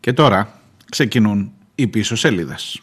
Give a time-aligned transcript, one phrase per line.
[0.00, 0.60] Και τώρα
[0.90, 2.82] ξεκινούν οι πίσω σελίδες.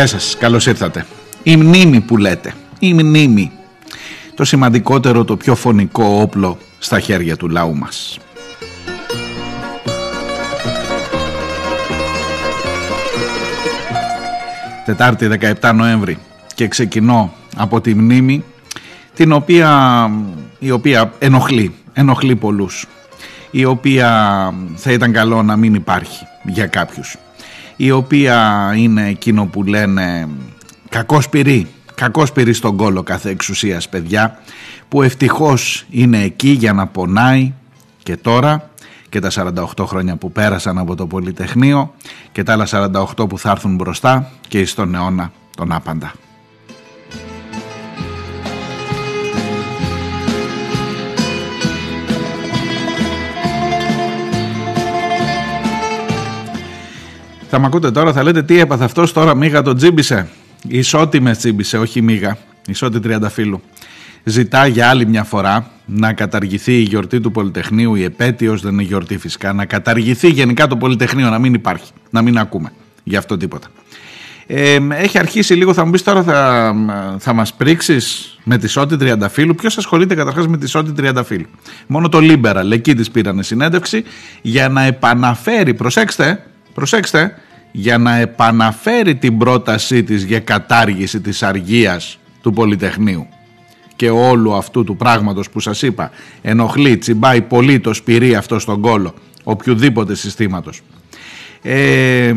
[0.00, 1.06] Γεια σας, καλώς ήρθατε.
[1.42, 3.52] Η μνήμη που λέτε, η μνήμη.
[4.34, 8.18] Το σημαντικότερο, το πιο φωνικό όπλο στα χέρια του λαού μας.
[14.84, 15.26] Τετάρτη
[15.60, 16.18] 17 Νοέμβρη
[16.54, 18.44] και ξεκινώ από τη μνήμη
[19.14, 20.10] την οποία,
[20.58, 22.86] η οποία ενοχλεί, ενοχλεί πολλούς
[23.50, 24.08] η οποία
[24.74, 27.16] θα ήταν καλό να μην υπάρχει για κάποιους
[27.82, 30.28] η οποία είναι εκείνο που λένε
[30.88, 34.38] κακός πυρή, κακός πυρή στον κόλο κάθε εξουσίας παιδιά
[34.88, 37.52] που ευτυχώς είναι εκεί για να πονάει
[38.02, 38.70] και τώρα
[39.08, 39.30] και τα
[39.76, 41.94] 48 χρόνια που πέρασαν από το Πολυτεχνείο
[42.32, 42.66] και τα άλλα
[43.16, 46.12] 48 που θα έρθουν μπροστά και στον αιώνα τον άπαντα.
[57.52, 60.28] Θα με ακούτε τώρα, θα λέτε τι έπαθε αυτός τώρα, μίγα το τζίμπησε.
[60.68, 62.38] Ισότιμες τζίμπησε, όχι μίγα.
[62.66, 63.62] Ισότη τριανταφύλου.
[64.24, 68.82] Ζητά για άλλη μια φορά να καταργηθεί η γιορτή του Πολυτεχνείου, η επέτειος δεν είναι
[68.82, 72.72] γιορτή φυσικά, να καταργηθεί γενικά το Πολυτεχνείο, να μην υπάρχει, να μην ακούμε
[73.04, 73.68] γι' αυτό τίποτα.
[74.46, 76.74] Ε, έχει αρχίσει λίγο, θα μου πεις τώρα, θα,
[77.18, 79.54] θα μας πρίξεις με τη Σότη Τριανταφύλου.
[79.54, 81.46] Ποιος ασχολείται καταρχάς με τη Σότη Τριανταφύλου.
[81.86, 84.04] Μόνο το Liberal, εκεί της πήρανε συνέντευξη
[84.42, 87.34] για να επαναφέρει, προσέξτε, προσέξτε,
[87.72, 93.26] για να επαναφέρει την πρότασή της για κατάργηση της αργίας του Πολυτεχνείου
[93.96, 96.10] και όλου αυτού του πράγματος που σας είπα
[96.42, 100.80] ενοχλεί, τσιμπάει πολύ το σπυρί αυτό στον κόλο οποιοδήποτε συστήματος.
[101.62, 102.34] Ε,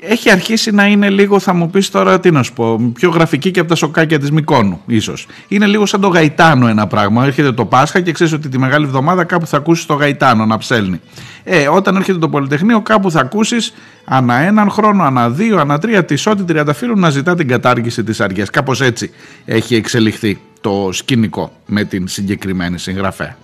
[0.00, 3.50] έχει αρχίσει να είναι λίγο, θα μου πεις τώρα τι να σου πω, πιο γραφική
[3.50, 5.26] και από τα σοκάκια της Μικόνου ίσως.
[5.48, 7.24] Είναι λίγο σαν το Γαϊτάνο ένα πράγμα.
[7.24, 10.58] Έρχεται το Πάσχα και ξέρεις ότι τη Μεγάλη Εβδομάδα κάπου θα ακούσεις το Γαϊτάνο να
[10.58, 11.00] ψέλνει.
[11.44, 16.04] Ε, όταν έρχεται το Πολυτεχνείο κάπου θα ακούσεις ανά έναν χρόνο, ανά δύο, ανά τρία
[16.04, 18.50] τη Σότη Τριανταφύλου να ζητά την κατάργηση της αργίας.
[18.50, 19.10] Κάπως έτσι
[19.44, 23.36] έχει εξελιχθεί το σκηνικό με την συγκεκριμένη συγγραφέα.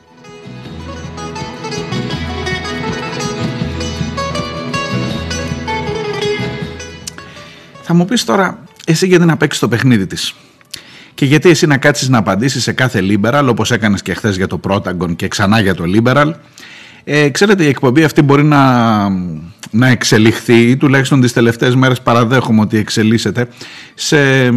[7.87, 10.35] Θα μου πεις τώρα εσύ γιατί να παίξεις το παιχνίδι της;
[11.15, 14.47] Και γιατί εσύ να κάτσεις να απαντήσεις σε κάθε liberal όπως έκανες και χθες για
[14.47, 16.33] το Protagon και ξανά για το liberal.
[17.05, 19.09] Ε, ξέρετε η εκπομπή αυτή μπορεί να,
[19.71, 23.49] να εξελιχθεί ή τουλάχιστον τις τελευταίες μέρες παραδέχομαι ότι εξελίσσεται
[23.95, 24.51] σε,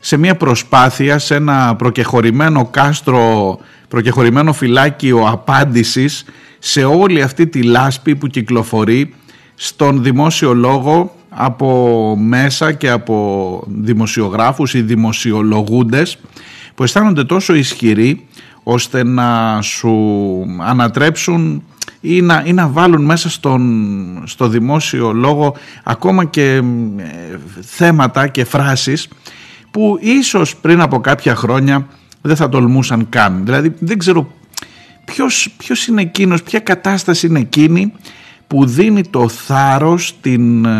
[0.00, 6.24] σε μια προσπάθεια, σε ένα προκεχωρημένο κάστρο, προκεχωρημένο φυλάκιο απάντησης
[6.58, 9.14] σε όλη αυτή τη λάσπη που κυκλοφορεί
[9.54, 16.18] στον δημόσιο λόγο από μέσα και από δημοσιογράφους ή δημοσιολογούντες
[16.74, 18.26] που αισθάνονται τόσο ισχυροί
[18.62, 19.96] ώστε να σου
[20.58, 21.62] ανατρέψουν
[22.00, 26.62] ή να, ή να βάλουν μέσα στον, στο δημόσιο λόγο ακόμα και ε,
[27.60, 29.08] θέματα και φράσεις
[29.70, 31.86] που ίσως πριν από κάποια χρόνια
[32.20, 33.44] δεν θα τολμούσαν καν.
[33.44, 34.32] Δηλαδή δεν ξέρω
[35.04, 37.92] ποιος, ποιος είναι εκείνος, ποια κατάσταση είναι εκείνη
[38.50, 40.70] που δίνει το θάρρος, την, ε,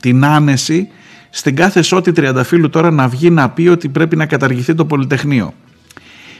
[0.00, 0.88] την άνεση
[1.30, 5.54] στην κάθε σώτη τριανταφύλου τώρα να βγει να πει ότι πρέπει να καταργηθεί το Πολυτεχνείο.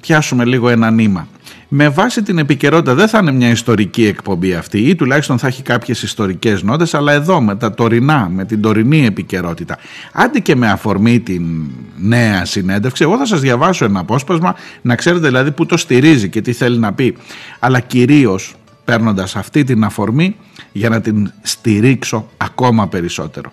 [0.01, 1.27] πιάσουμε λίγο ένα νήμα.
[1.73, 5.62] Με βάση την επικαιρότητα δεν θα είναι μια ιστορική εκπομπή αυτή ή τουλάχιστον θα έχει
[5.62, 9.77] κάποιες ιστορικές νότες αλλά εδώ με τα τωρινά, με την τωρινή επικαιρότητα
[10.12, 11.44] άντε και με αφορμή την
[11.97, 16.41] νέα συνέντευξη εγώ θα σας διαβάσω ένα απόσπασμα να ξέρετε δηλαδή που το στηρίζει και
[16.41, 17.18] τι θέλει να πει
[17.59, 20.35] αλλά κυρίως παίρνοντας αυτή την αφορμή
[20.71, 23.51] για να την στηρίξω ακόμα περισσότερο.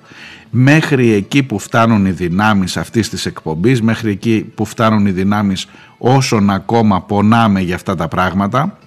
[0.50, 5.66] Μέχρι εκεί που φτάνουν οι δυνάμεις αυτής της εκπομπής, μέχρι εκεί που φτάνουν οι δυνάμεις
[5.98, 8.78] όσων ακόμα πονάμε για αυτά τα πράγματα,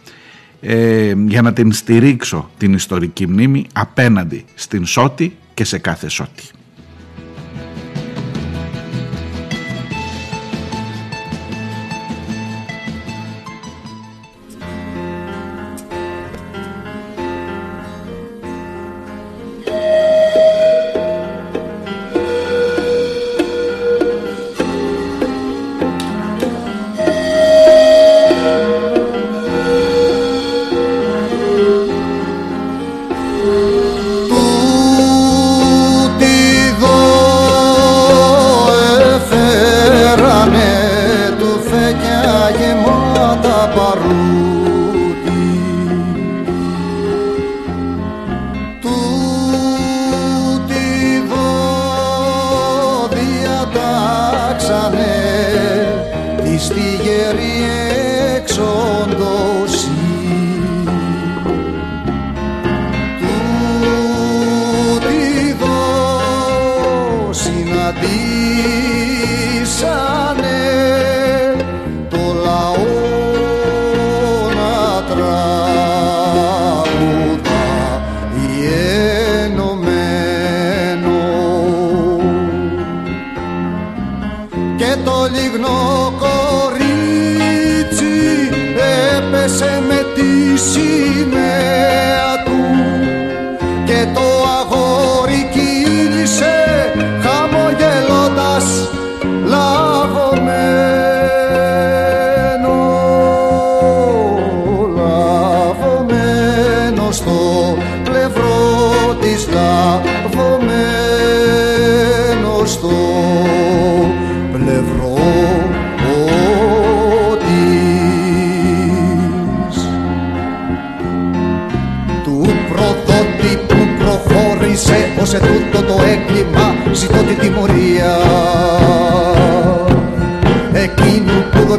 [0.62, 6.10] ε, για να την στηρίξω την ιστορική μνήμη απέναντι στην σώτη και σε κάθε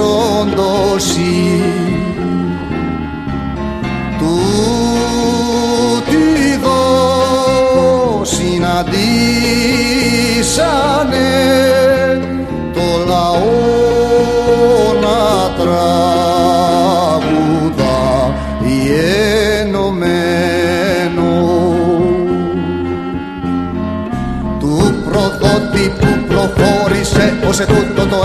[0.00, 1.49] τραβάει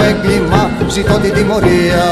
[0.09, 2.05] έγκλημα ζητώ την τιμωρία.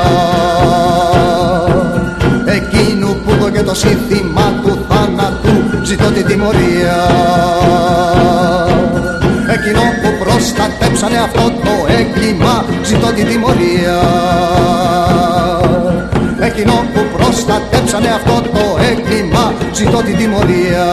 [2.45, 6.97] Εκείνου που το και το σύνθημα του θάνατου ζητώ την τιμωρία.
[9.55, 13.99] Εκείνο που προστατέψανε αυτό το έγκλημα ζητώ την τιμωρία.
[16.39, 20.85] Εκείνο που προστατέψανε αυτό το έγκλημα ζητώ την τιμωρία.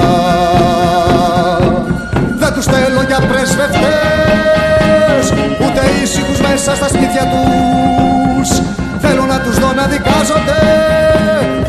[2.38, 4.79] Δεν τους θέλω για πρεσβευτές
[5.64, 8.48] ούτε ήσυχους μέσα στα σπίτια τους.
[9.00, 10.58] Θέλω να τους δω να δικάζονται.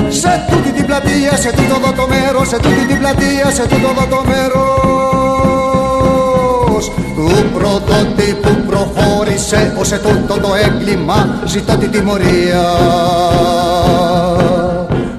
[0.09, 3.87] Σε τούτη την πλατεία, σε τούτο εδώ το μέρος σε τούτη την πλατεία, σε τούτο
[3.95, 4.91] εδώ το μέρος.
[7.15, 12.63] Του προδότη που προχώρησε ως σε τούτο το έγκλημα ζητώ την τιμωρία.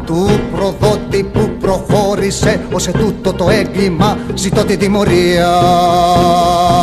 [0.06, 5.50] Του προδότη που προχώρησε ως σε τούτο το έγκλημα ζητώ την τιμωρία.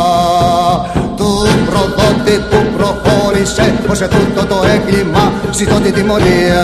[0.00, 0.09] του
[1.70, 6.62] προδότη που προχώρησε ως σε τούτο το έγκλημα ζητώ την τιμωρία.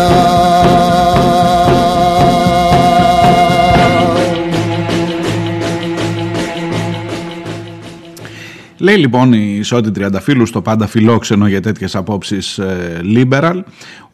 [8.78, 13.60] Λέει λοιπόν η Σότη Τριανταφύλου στο πάντα φιλόξενο για τέτοιες απόψεις ε, liberal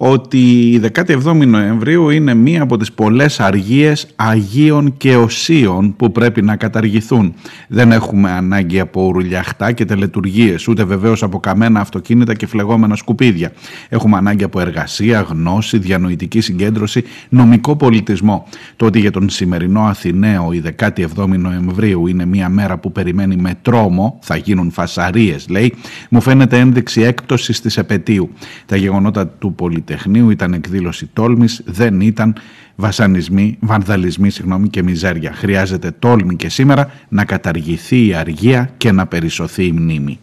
[0.05, 6.43] ότι η 17η Νοεμβρίου είναι μία από τις πολλές αργίες Αγίων και Οσίων που πρέπει
[6.43, 7.35] να καταργηθούν.
[7.69, 13.53] Δεν έχουμε ανάγκη από ουρουλιαχτά και τελετουργίες, ούτε βεβαίως από καμένα αυτοκίνητα και φλεγόμενα σκουπίδια.
[13.89, 18.47] Έχουμε ανάγκη από εργασία, γνώση, διανοητική συγκέντρωση, νομικό πολιτισμό.
[18.77, 23.59] Το ότι για τον σημερινό Αθηναίο η 17η Νοεμβρίου είναι μία μέρα που περιμένει με
[23.63, 25.75] τρόμο, θα γίνουν φασαρίες λέει,
[26.09, 28.31] μου φαίνεται ένδειξη έκπτωσης της επαιτίου.
[28.67, 32.35] Τα γεγονότα του πολιτισμού Πολυτεχνείου ήταν εκδήλωση τόλμης, δεν ήταν
[32.77, 35.33] βασανισμοί, βανδαλισμοί συγγνώμη, και μιζέρια.
[35.33, 40.19] Χρειάζεται τόλμη και σήμερα να καταργηθεί η αργία και να περισσωθεί η μνήμη.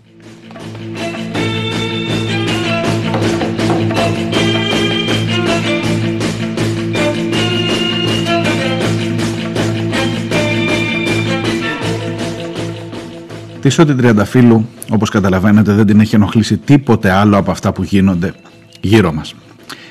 [13.61, 18.33] Τη Σότη Τριανταφύλου, όπως καταλαβαίνετε, δεν την έχει ενοχλήσει τίποτε άλλο από αυτά που γίνονται
[18.81, 19.35] γύρω μας.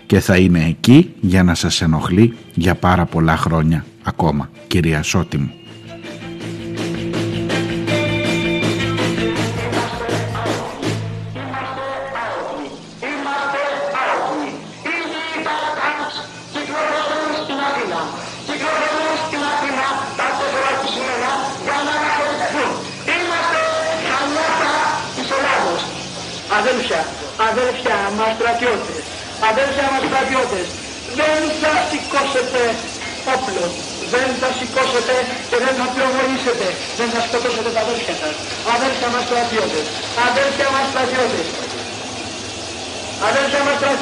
[0.06, 5.38] και θα είναι εκεί για να σας ενοχλεί για πάρα πολλά χρόνια ακόμα, κυρία Σώτη
[5.38, 5.50] μου.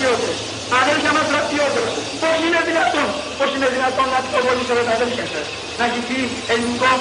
[0.00, 0.38] Στρατιώτες,
[0.80, 1.88] αδέρφια μας στρατιώτες,
[2.22, 5.46] πώς είναι δυνατόν, πώς είναι δυνατόν να πυροβολήσετε τα αδέρφια σας,
[5.78, 6.20] να χυθεί
[6.52, 6.92] ελληνικό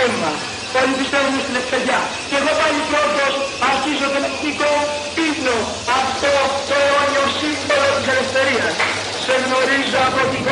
[0.00, 0.32] αίμα.
[0.80, 2.00] Όλοι πιστεύουν στην ευκαιριά.
[2.28, 3.32] Και εγώ πάλι πρώτος
[3.70, 4.72] αρχίζω τον εθνικό
[5.28, 5.56] ύπνο,
[6.00, 6.32] αυτό
[6.68, 8.74] το αιώνιο σύμβολο της ελευθερίας.
[9.24, 10.42] Σε γνωρίζω από την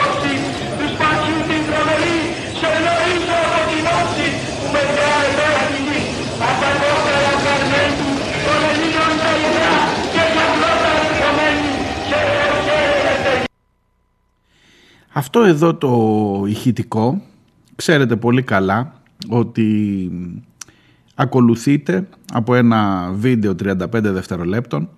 [15.13, 17.23] Αυτό εδώ το ηχητικό,
[17.77, 20.11] ξέρετε πολύ καλά ότι
[21.15, 24.89] ακολουθείται από ένα βίντεο 35 δευτερολέπτων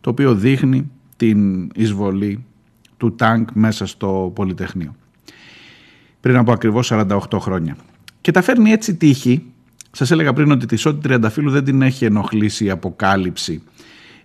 [0.00, 2.44] το οποίο δείχνει την εισβολή
[2.96, 4.94] του τάγκ μέσα στο Πολυτεχνείο
[6.20, 7.76] πριν από ακριβώς 48 χρόνια.
[8.20, 9.44] Και τα φέρνει έτσι τύχη.
[9.90, 13.62] Σας έλεγα πριν ότι τη Σότη Τριανταφύλου δεν την έχει ενοχλήσει η αποκάλυψη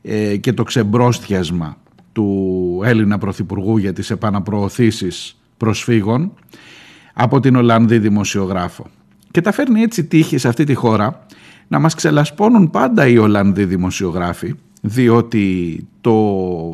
[0.02, 1.78] ε, και το ξεμπρόστιασμα
[2.14, 6.34] του Έλληνα Πρωθυπουργού για τις επαναπροωθήσεις προσφύγων
[7.14, 8.86] από την Ολλανδή δημοσιογράφο.
[9.32, 11.26] Και τα φέρνει έτσι τύχη σε αυτή τη χώρα
[11.68, 14.56] να μας ξελασπώνουν πάντα οι Ολλανδοί δημοσιογράφοι
[14.86, 16.16] διότι το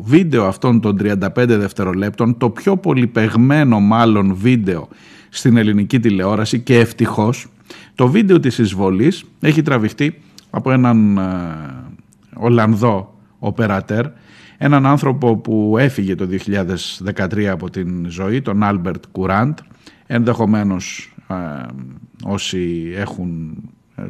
[0.04, 4.88] βίντεο αυτών των 35 δευτερολέπτων, το πιο πολυπεγμένο μάλλον βίντεο
[5.28, 7.46] στην ελληνική τηλεόραση και ευτυχώς,
[7.94, 10.18] το βίντεο της εισβολής έχει τραβηχτεί
[10.50, 11.22] από έναν ε,
[12.34, 14.06] Ολλανδό οπερατέρ,
[14.62, 16.28] έναν άνθρωπο που έφυγε το
[17.04, 19.58] 2013 από την ζωή, τον Άλμπερτ Κουράντ,
[20.06, 21.34] ενδεχομένως ε,
[22.24, 23.56] όσοι έχουν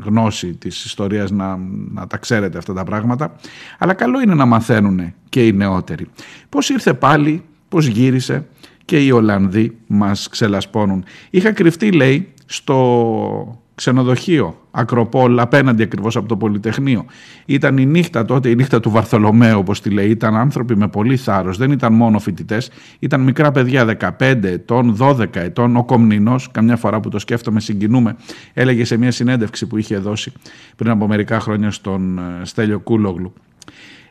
[0.05, 1.59] γνώση της ιστορίας να,
[1.91, 3.37] να τα ξέρετε αυτά τα πράγματα.
[3.79, 6.07] Αλλά καλό είναι να μαθαίνουν και οι νεότεροι.
[6.49, 8.47] Πως ήρθε πάλι, πως γύρισε
[8.85, 11.05] και οι Ολλανδοί μας ξελασπώνουν.
[11.31, 17.05] Είχα κρυφτεί λέει στο ξενοδοχείο Ακροπόλ απέναντι ακριβώς από το Πολυτεχνείο.
[17.47, 20.11] Ήταν η νύχτα τότε, η νύχτα του Βαρθολομαίου όπως τη λέει.
[20.11, 25.37] Ήταν άνθρωποι με πολύ θάρρος, δεν ήταν μόνο φοιτητές, ήταν μικρά παιδιά 15 ετών, 12
[25.37, 25.77] ετών.
[25.77, 28.17] Ο Κομνηνός, καμιά φορά που το σκέφτομαι συγκινούμε,
[28.53, 30.33] έλεγε σε μια συνέντευξη που είχε δώσει
[30.77, 33.33] πριν από μερικά χρόνια στον ε, Στέλιο Κούλογλου.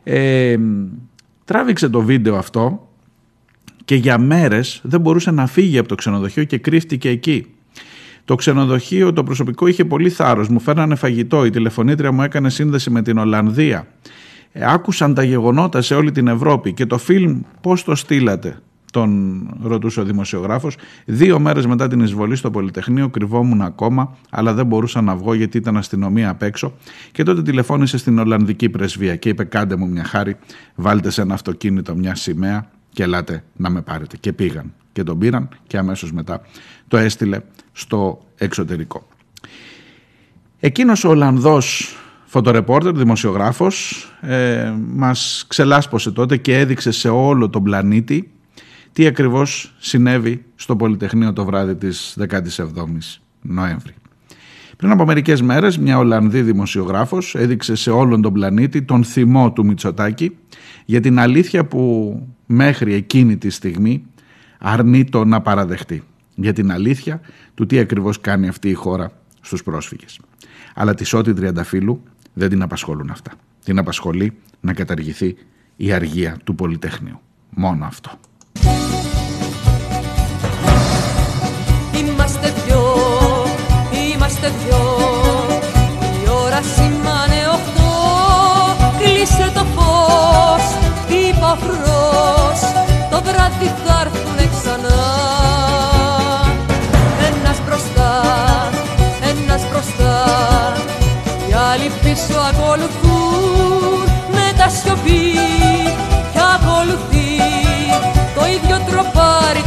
[0.04, 0.58] Ε,
[1.46, 2.88] τράβηξε το βίντεο αυτό
[3.86, 7.46] και για μέρες δεν μπορούσε να φύγει από το ξενοδοχείο και κρύφτηκε εκεί.
[8.26, 10.48] Το ξενοδοχείο, το προσωπικό είχε πολύ θάρρος.
[10.50, 11.46] Μου φέρνανε φαγητό.
[11.46, 13.88] Η τηλεφωνήτρια μου έκανε σύνδεση με την Ολλανδία.
[14.52, 18.62] Ε, άκουσαν τα γεγονότα σε όλη την Ευρώπη και το φιλμ πώς το στείλατε
[18.92, 24.66] τον ρωτούσε ο δημοσιογράφος δύο μέρες μετά την εισβολή στο Πολυτεχνείο κρυβόμουν ακόμα αλλά δεν
[24.66, 26.74] μπορούσα να βγω γιατί ήταν αστυνομία απ' έξω
[27.12, 30.38] και τότε τηλεφώνησε στην Ολλανδική πρεσβεία και είπε κάντε μου μια χάρη
[30.76, 35.18] βάλτε σε ένα αυτοκίνητο μια σημαία και ελάτε να με πάρετε και πήγαν και τον
[35.18, 36.42] πήραν και αμέσως μετά
[36.88, 37.40] το έστειλε
[37.80, 39.08] στο εξωτερικό.
[40.60, 41.96] Εκείνος ο Ολλανδός
[42.26, 48.32] φωτορεπόρτερ, δημοσιογράφος, ε, μας ξελάσπωσε τότε και έδειξε σε όλο τον πλανήτη
[48.92, 53.94] τι ακριβώς συνέβη στο Πολυτεχνείο το βράδυ της 17ης Νοέμβρη.
[54.78, 59.66] Πριν από μερικές μέρες μια Ολλανδή δημοσιογράφος έδειξε σε όλον τον πλανήτη τον θυμό του
[59.66, 60.38] Μητσοτάκη
[60.86, 62.14] για την αλήθεια που
[62.46, 64.04] μέχρι εκείνη τη στιγμή
[64.60, 66.04] αρνεί το να παραδεχτεί
[66.42, 67.22] για την αλήθεια
[67.56, 70.20] του τι ακριβώς κάνει αυτή η χώρα στους πρόσφυγες.
[70.76, 73.32] Αλλά τη Σώτη Τριανταφύλου δεν την απασχολούν αυτά.
[73.64, 75.36] Την απασχολεί να καταργηθεί
[75.76, 77.20] η αργία του Πολυτεχνείου.
[77.50, 78.12] Μόνο αυτό.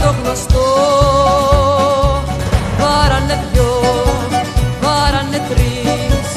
[0.02, 0.66] Το γνωστό.
[2.80, 3.72] Βάρανε δυο,
[4.82, 6.28] βάρανε τρεις,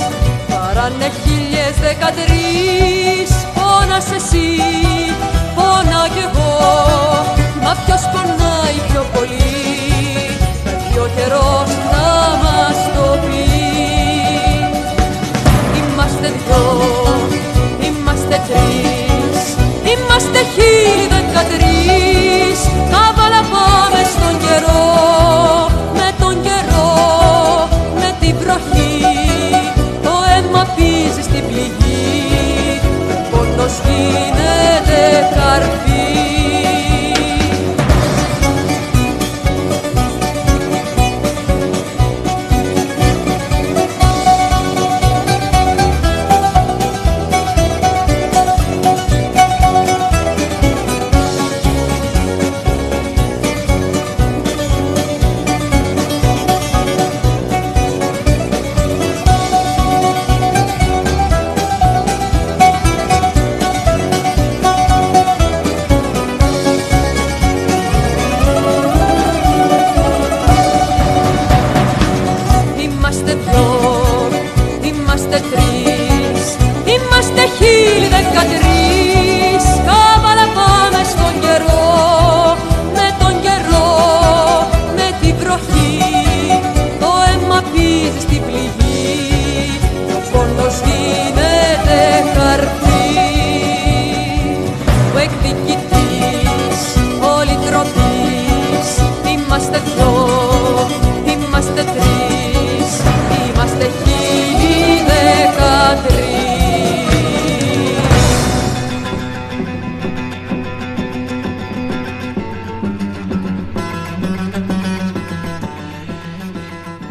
[0.50, 3.32] βάρανε χίλιες δεκατρεις.
[3.56, 4.50] Πόνας εσύ,
[5.56, 6.56] πόνα κι εγώ,
[7.64, 9.54] μα ποιος πονάει πιο πολύ.
[10.64, 12.08] Πρέπει ο καιρός να
[12.44, 13.44] μας το πει.
[15.78, 16.76] Είμαστε τρεις
[19.92, 22.60] Είμαστε χίλιοι δεκατρεις
[23.66, 24.84] Κάβαλα πάμε στον καιρό
[25.94, 26.94] Με τον καιρό,
[27.96, 29.02] με την βροχή.
[30.04, 32.80] Το αίμα πίζει στην πληγή.
[33.14, 35.95] Ο πόνος γίνεται καρφί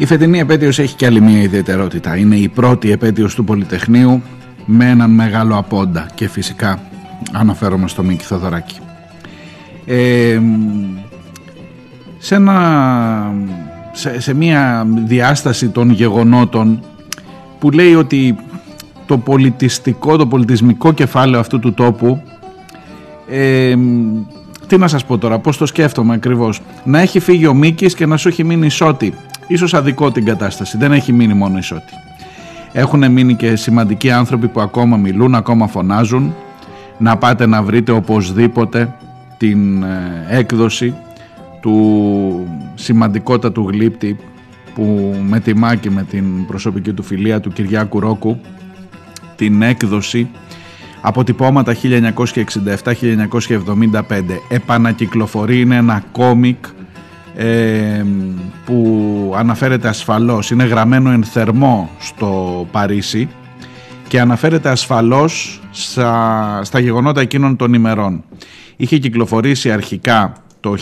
[0.05, 2.17] Η φετινή επέτειος έχει και άλλη μια ιδιαιτερότητα.
[2.17, 4.21] Είναι η πρώτη επέτειος του Πολυτεχνείου
[4.65, 6.79] με έναν μεγάλο απόντα και φυσικά
[7.31, 8.77] αναφέρομαι στο Μίκη Θοδωράκη.
[9.85, 10.39] Ε,
[12.17, 12.37] σε,
[13.91, 16.83] σε, σε μια διάσταση των γεγονότων
[17.59, 18.35] που λέει ότι
[19.05, 22.21] το πολιτιστικό, το πολιτισμικό κεφάλαιο αυτού του τόπου
[23.29, 23.75] ε,
[24.67, 28.05] τι να σας πω τώρα, πώς το σκέφτομαι ακριβώς να έχει φύγει ο Μίκης και
[28.05, 29.13] να σου έχει μείνει ισότη
[29.47, 31.93] ίσως αδικό την κατάσταση, δεν έχει μείνει μόνο ισότη
[32.77, 36.35] έχουν μείνει και σημαντικοί άνθρωποι που ακόμα μιλούν, ακόμα φωνάζουν.
[36.97, 38.95] Να πάτε να βρείτε οπωσδήποτε
[39.37, 40.95] την ε, έκδοση
[41.61, 44.17] του σημαντικότατου γλύπτη
[44.75, 48.39] που με τιμά και με την προσωπική του φιλία του Κυριάκου Ρόκου
[49.35, 50.29] την έκδοση
[51.01, 51.81] αποτυπώματα 1967-1975
[54.49, 56.65] επανακυκλοφορεί είναι ένα κόμικ
[57.35, 58.05] ε,
[58.65, 63.29] που αναφέρεται ασφαλώς είναι γραμμένο εν θερμό στο Παρίσι
[64.07, 68.23] και αναφέρεται ασφαλώς στα, στα γεγονότα εκείνων των ημερών.
[68.75, 70.75] Είχε κυκλοφορήσει αρχικά το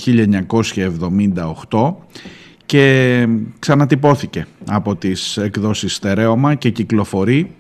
[1.69, 1.93] 1978
[2.65, 3.27] και
[3.59, 7.51] ξανατυπώθηκε από τις εκδόσεις Στερέωμα και κυκλοφορεί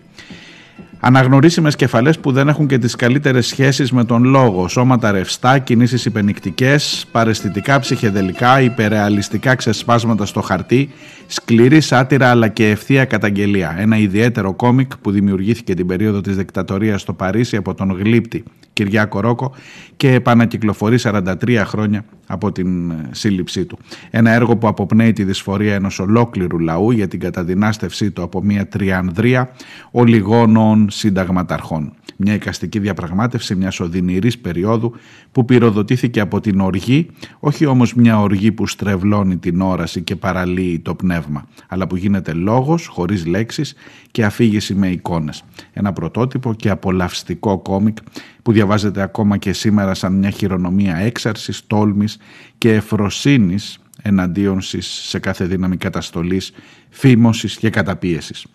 [1.05, 6.05] Αναγνωρίσιμες κεφαλές που δεν έχουν και τις καλύτερες σχέσεις με τον λόγο, σώματα ρευστά, κινήσεις
[6.05, 10.89] υπενικτικές, παρεστητικά, ψυχεδελικά, υπερεαλιστικά ξεσπάσματα στο χαρτί,
[11.27, 13.75] σκληρή σάτυρα αλλά και ευθεία καταγγελία.
[13.77, 19.19] Ένα ιδιαίτερο κόμικ που δημιουργήθηκε την περίοδο της δικτατορίας στο Παρίσι από τον γλύπτη Κυριάκο
[19.19, 19.55] Ρόκο
[19.97, 23.77] και επανακυκλοφορεί 43 χρόνια από την ε, σύλληψή του.
[24.09, 28.67] Ένα έργο που αποπνέει τη δυσφορία ενός ολόκληρου λαού για την καταδυνάστευσή του από μια
[28.67, 29.49] τριανδρία
[29.91, 31.93] ολιγόνων συνταγματαρχών.
[32.17, 34.93] Μια εικαστική διαπραγμάτευση μιας οδυνηρής περίοδου
[35.31, 37.07] που πυροδοτήθηκε από την οργή,
[37.39, 42.33] όχι όμως μια οργή που στρεβλώνει την όραση και παραλύει το πνεύμα, αλλά που γίνεται
[42.33, 43.75] λόγος χωρίς λέξεις
[44.11, 45.43] και αφήγηση με εικόνες.
[45.73, 47.97] Ένα πρωτότυπο και απολαυστικό κόμικ
[48.43, 52.17] που διαβάζεται ακόμα και σήμερα σαν μια χειρονομία έξαρσης, τόλμης
[52.57, 56.51] και εφροσύνης εναντίον σε κάθε δύναμη καταστολής,
[56.89, 58.45] φήμωσης και καταπίεσης.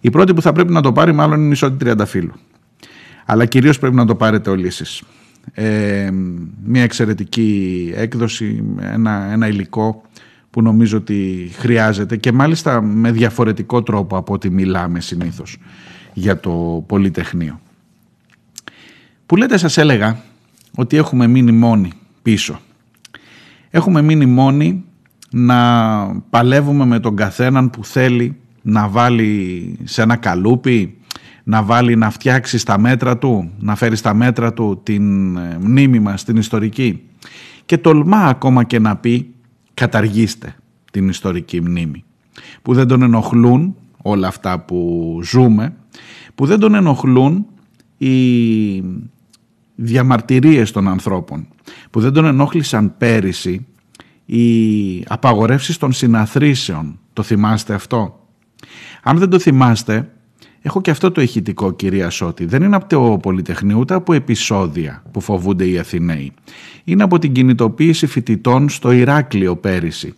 [0.00, 2.32] Η πρώτη που θα πρέπει να το πάρει μάλλον είναι η Ισότη Τριανταφύλου.
[3.24, 5.02] Αλλά κυρίως πρέπει να το πάρετε όλοι εσείς.
[5.52, 6.10] Ε,
[6.64, 10.02] μια εξαιρετική έκδοση, ένα, ένα υλικό
[10.50, 15.56] που νομίζω ότι χρειάζεται και μάλιστα με διαφορετικό τρόπο από ό,τι μιλάμε συνήθως
[16.12, 17.60] για το Πολυτεχνείο.
[19.28, 20.18] Που λέτε σας έλεγα
[20.74, 22.60] ότι έχουμε μείνει μόνοι πίσω.
[23.70, 24.84] Έχουμε μείνει μόνοι
[25.30, 30.98] να παλεύουμε με τον καθέναν που θέλει να βάλει σε ένα καλούπι,
[31.44, 36.00] να βάλει να φτιάξει στα μέτρα του, να φέρει στα μέτρα του την ε, μνήμη
[36.00, 37.02] μας, την ιστορική.
[37.66, 39.34] Και τολμά ακόμα και να πει
[39.74, 40.54] καταργήστε
[40.92, 42.04] την ιστορική μνήμη.
[42.62, 45.74] Που δεν τον ενοχλούν όλα αυτά που ζούμε,
[46.34, 47.46] που δεν τον ενοχλούν
[47.98, 48.82] οι
[49.80, 51.48] διαμαρτυρίες των ανθρώπων,
[51.90, 53.66] που δεν τον ενόχλησαν πέρυσι
[54.24, 56.98] οι απαγορεύσεις των συναθρήσεων.
[57.12, 58.28] Το θυμάστε αυτό;
[59.02, 60.10] Αν δεν το θυμάστε,
[60.62, 62.44] έχω και αυτό το ηχητικό κυρία Σώτη.
[62.44, 66.32] Δεν είναι από το Πολυτεχνείο ούτε από επεισόδια που φοβούνται οι Αθηναίοι.
[66.84, 70.14] Είναι από την κινητοποίηση φοιτητών στο Ηράκλειο πέρυσι.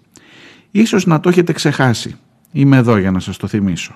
[0.71, 2.15] Ίσως να το έχετε ξεχάσει.
[2.53, 3.93] Είμαι εδώ για να σας το θυμίσω.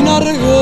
[0.07, 0.56] κόσμο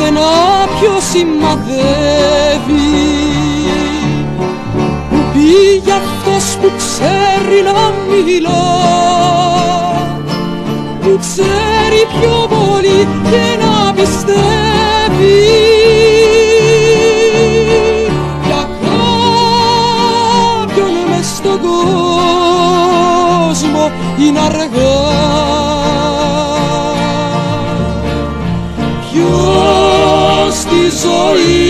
[0.00, 0.32] στενά
[0.80, 2.88] ποιος σημαδεύει.
[5.10, 8.66] Που πήγε αυτός που ξέρει να μιλά
[11.00, 15.38] Που ξέρει πιο πολύ και να πιστεύει.
[18.46, 18.62] Για
[20.70, 23.84] κάποιον μες στον κόσμο
[24.18, 25.29] είναι αργά
[31.02, 31.69] Ποιος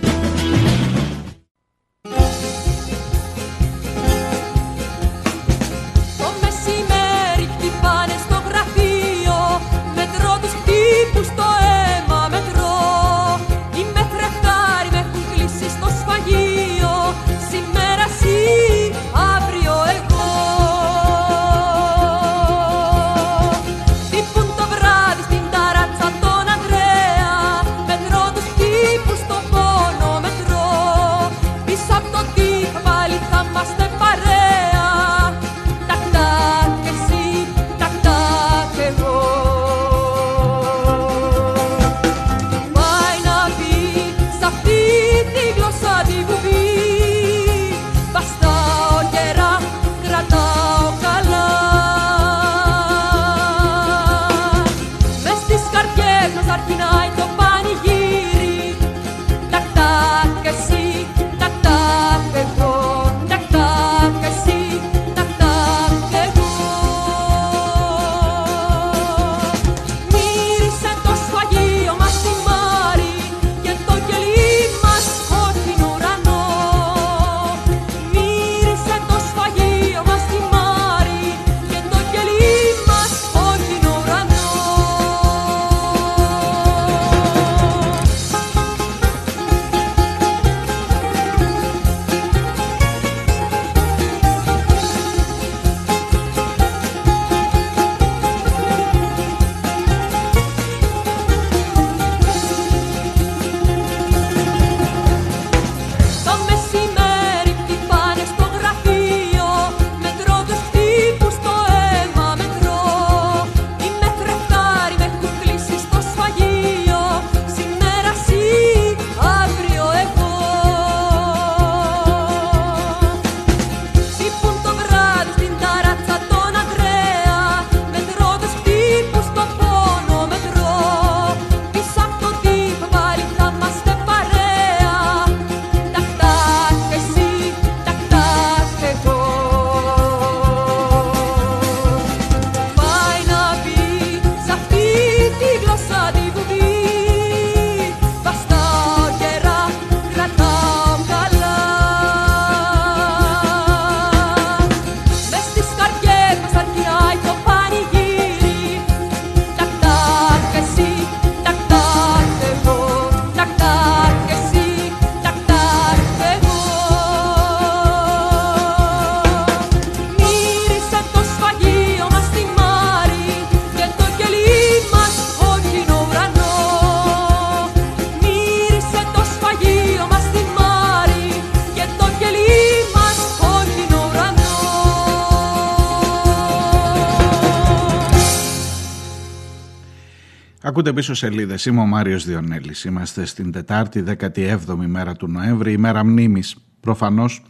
[190.71, 191.65] Ακούτε πίσω σελίδες.
[191.65, 192.83] Είμαι ο Μάριος Διονέλης.
[192.83, 196.55] Είμαστε στην Τετάρτη, 17η μέρα του Νοέμβρη, ημέρα μνήμης.
[196.79, 197.41] Προφανώς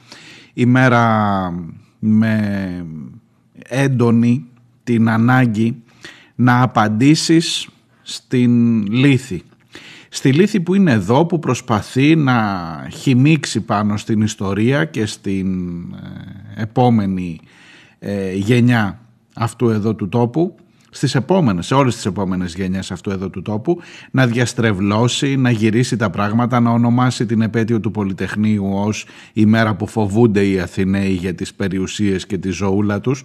[0.53, 1.53] ημέρα
[1.99, 2.85] με
[3.67, 4.45] έντονη
[4.83, 5.83] την ανάγκη
[6.35, 7.69] να απαντήσεις
[8.01, 9.43] στην λύθη.
[10.09, 12.37] Στη λύθη που είναι εδώ που προσπαθεί να
[12.91, 17.39] χυμίξει πάνω στην ιστορία και στην ε, επόμενη
[17.99, 18.99] ε, γενιά
[19.35, 20.55] αυτού εδώ του τόπου
[20.93, 25.95] στις επόμενες, σε όλες τις επόμενες γενιές αυτού εδώ του τόπου να διαστρεβλώσει, να γυρίσει
[25.95, 31.11] τα πράγματα, να ονομάσει την επέτειο του Πολυτεχνείου ως η μέρα που φοβούνται οι Αθηναίοι
[31.11, 33.23] για τις περιουσίες και τη ζωούλα τους.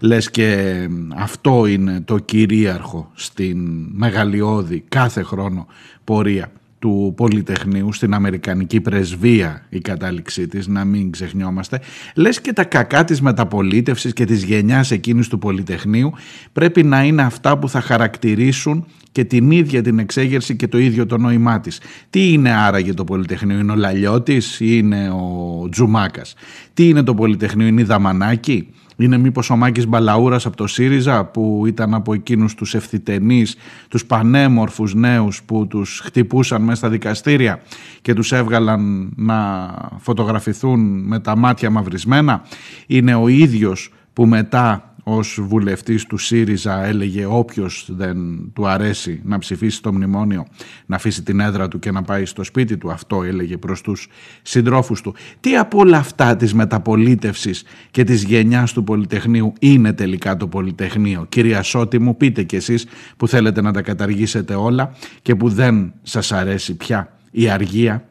[0.00, 0.78] Λες και
[1.16, 3.58] αυτό είναι το κυρίαρχο στην
[3.92, 5.66] μεγαλειώδη κάθε χρόνο
[6.04, 6.50] πορεία
[6.84, 11.80] του Πολυτεχνείου στην Αμερικανική πρεσβεία η κατάληξή της, να μην ξεχνιόμαστε,
[12.14, 16.12] λες και τα κακά της μεταπολίτευσης και της γενιάς εκείνης του Πολυτεχνείου
[16.52, 21.06] πρέπει να είναι αυτά που θα χαρακτηρίσουν και την ίδια την εξέγερση και το ίδιο
[21.06, 21.80] το νόημά της.
[22.10, 26.34] Τι είναι άραγε το Πολυτεχνείο, είναι ο Λαλιώτης ή είναι ο Τζουμάκας;
[26.74, 31.24] Τι είναι το Πολυτεχνείο, είναι η Δαμανάκη; Είναι μήπως ο Μάκης Μπαλαούρας από το ΣΥΡΙΖΑ
[31.24, 33.56] που ήταν από εκείνους τους ευθυτενείς,
[33.88, 37.62] τους πανέμορφους νέους που τους χτυπούσαν μέσα στα δικαστήρια
[38.02, 39.68] και τους έβγαλαν να
[39.98, 42.42] φωτογραφηθούν με τα μάτια μαυρισμένα.
[42.86, 48.16] Είναι ο ίδιος που μετά ως βουλευτής του ΣΥΡΙΖΑ έλεγε όποιος δεν
[48.52, 50.46] του αρέσει να ψηφίσει το μνημόνιο
[50.86, 52.90] να αφήσει την έδρα του και να πάει στο σπίτι του.
[52.90, 54.08] Αυτό έλεγε προς τους
[54.42, 55.14] συντρόφους του.
[55.40, 61.26] Τι από όλα αυτά της μεταπολίτευσης και της γενιάς του Πολυτεχνείου είναι τελικά το Πολυτεχνείο;
[61.28, 62.86] Κυρία Σώτη μου πείτε κι εσείς
[63.16, 68.04] που θέλετε να τα καταργήσετε όλα και που δεν σας αρέσει πια η αργία.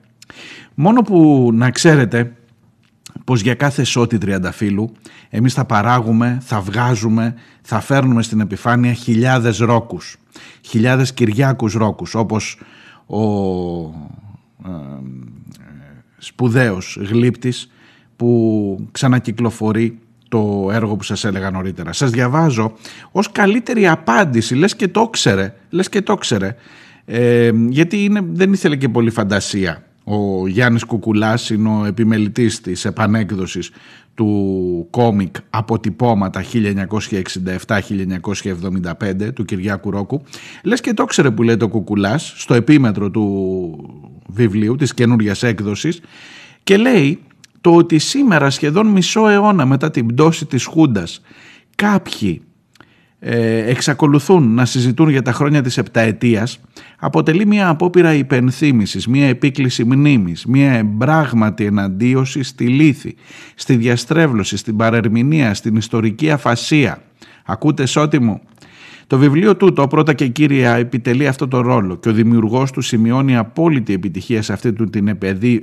[0.73, 2.35] Μόνο που να ξέρετε
[3.23, 4.91] πως για κάθε σώτη τριανταφύλου
[5.29, 10.17] εμείς θα παράγουμε, θα βγάζουμε, θα φέρνουμε στην επιφάνεια χιλιάδες ρόκους,
[10.61, 12.59] χιλιάδες Κυριάκους ρόκους, όπως
[13.05, 13.21] ο
[14.65, 14.69] ε,
[16.17, 17.71] σπουδαίος γλύπτης
[18.15, 19.99] που ξανακυκλοφορεί
[20.29, 21.93] το έργο που σας έλεγα νωρίτερα.
[21.93, 22.73] Σας διαβάζω
[23.11, 26.55] ως καλύτερη απάντηση, λες και το ξέρε, λες και το ξέρε,
[27.05, 32.85] ε, γιατί είναι, δεν ήθελε και πολύ φαντασία ο Γιάννης Κουκουλάς είναι ο επιμελητής της
[32.85, 33.71] επανέκδοσης
[34.15, 40.21] του κόμικ αποτυπώματα 1967-1975 του Κυριάκου Ρόκου.
[40.63, 43.77] Λες και το ξέρε που λέει το Κουκουλάς στο επίμετρο του
[44.27, 46.01] βιβλίου της καινούριας έκδοσης
[46.63, 47.19] και λέει
[47.61, 51.21] το ότι σήμερα σχεδόν μισό αιώνα μετά την πτώση της Χούντας
[51.75, 52.45] κάποιοι ε,
[53.25, 56.59] εξακολουθούν να συζητούν για τα χρόνια της επταετίας
[56.99, 63.15] αποτελεί μια απόπειρα υπενθύμησης, μια επίκληση μνήμης, μια εμπράγματη εναντίωση στη λύθη,
[63.55, 67.01] στη διαστρέβλωση, στην παρερμηνία, στην ιστορική αφασία.
[67.45, 68.41] Ακούτε σώτη μου,
[69.07, 73.37] το βιβλίο τούτο πρώτα και κύρια επιτελεί αυτό το ρόλο και ο δημιουργός του σημειώνει
[73.37, 75.07] απόλυτη επιτυχία σε αυτή του την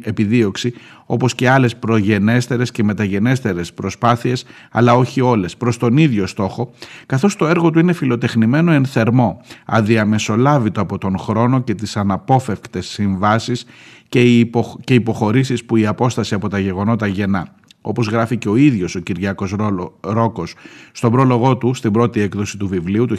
[0.03, 0.74] επιδίωξη
[1.07, 6.72] όπως και άλλες προγενέστερες και μεταγενέστερες προσπάθειες αλλά όχι όλες προς τον ίδιο στόχο
[7.07, 12.86] καθώς το έργο του είναι φιλοτεχνημένο εν θερμό αδιαμεσολάβητο από τον χρόνο και τις αναπόφευκτες
[12.86, 13.64] συμβάσεις
[14.09, 14.51] και οι
[14.88, 17.49] υποχωρήσεις που η απόσταση από τα γεγονότα γεννά
[17.81, 19.55] όπως γράφει και ο ίδιος ο Κυριάκος
[20.01, 20.55] Ρόκος
[20.93, 23.16] στον πρόλογό του στην πρώτη έκδοση του βιβλίου του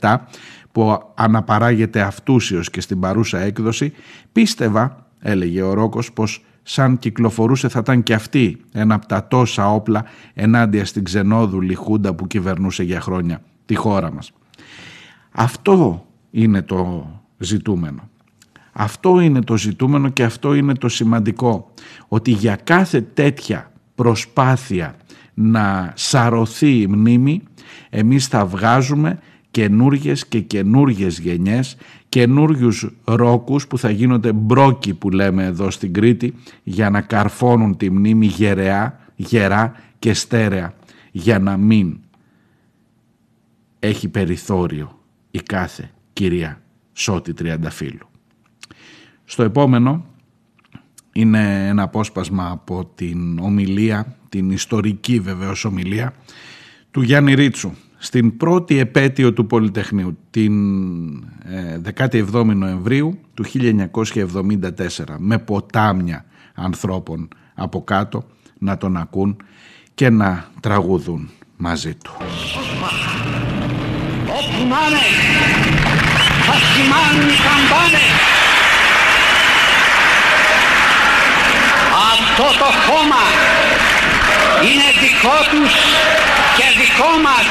[0.00, 0.16] 1977
[0.72, 3.92] που αναπαράγεται αυτούσιος και στην παρούσα έκδοση
[4.32, 9.72] πίστευα, έλεγε ο Ρόκος, πως σαν κυκλοφορούσε θα ήταν και αυτή ένα από τα τόσα
[9.72, 14.32] όπλα ενάντια στην ξενόδουλη χούντα που κυβερνούσε για χρόνια τη χώρα μας.
[15.30, 18.08] Αυτό είναι το ζητούμενο.
[18.80, 21.72] Αυτό είναι το ζητούμενο και αυτό είναι το σημαντικό.
[22.08, 24.94] Ότι για κάθε τέτοια προσπάθεια
[25.34, 27.42] να σαρωθεί η μνήμη
[27.90, 29.18] εμείς θα βγάζουμε
[29.50, 31.76] καινούργιες και καινούργιες γενιές,
[32.08, 32.72] καινούριου
[33.04, 38.26] ρόκους που θα γίνονται μπρόκι που λέμε εδώ στην Κρήτη για να καρφώνουν τη μνήμη
[38.26, 40.74] γερεά, γερά και στέρεα
[41.10, 41.98] για να μην
[43.78, 44.98] έχει περιθώριο
[45.30, 46.60] η κάθε κυρία
[46.92, 48.07] Σώτη Τριανταφύλου.
[49.30, 50.04] Στο επόμενο
[51.12, 56.14] είναι ένα απόσπασμα από την ομιλία, την ιστορική βεβαίως ομιλία
[56.90, 60.54] του Γιάννη Ρίτσου στην πρώτη επέτειο του Πολυτεχνείου την
[61.96, 66.24] 17η ε, Νοεμβρίου του 1974 με ποτάμια
[66.54, 68.24] ανθρώπων από κάτω
[68.58, 69.36] να τον ακούν
[69.94, 72.12] και να τραγουδούν μαζί του.
[74.26, 75.06] Όπου να είναι
[76.46, 78.37] θα σημάνουν οι καμπάνες
[82.40, 83.22] αυτό το χώμα
[84.62, 85.74] είναι δικό τους
[86.56, 87.46] και δικό μας.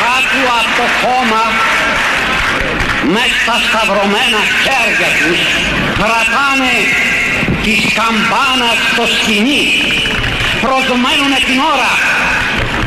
[0.00, 1.42] Κάτω από το χώμα
[3.12, 5.40] με στα σταυρωμένα χέρια τους
[5.98, 6.76] κρατάνε
[7.64, 9.64] τη καμπάνας στο σκηνή.
[10.64, 11.92] Προσμένουνε την ώρα.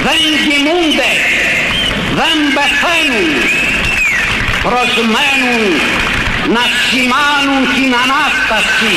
[0.06, 1.12] Δεν κοιμούνται.
[2.20, 3.30] Δεν πεθαίνουν.
[4.68, 5.62] Προσμένουν
[6.56, 8.96] να σημάνουν την Ανάσταση.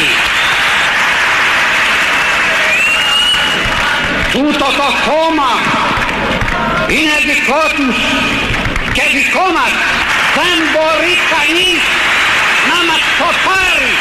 [4.32, 5.50] Τούτο το χώμα
[6.88, 7.96] είναι δικό τους
[8.92, 9.72] και δικό μας
[10.40, 11.82] δεν μπορεί κανείς
[12.70, 13.92] να μας το πάρει.